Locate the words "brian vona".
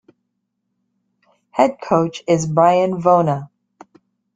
2.47-3.51